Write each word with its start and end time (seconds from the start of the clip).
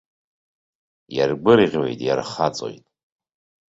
Иаргәырӷьоит, 1.15 1.99
иархаҵоит. 2.07 2.85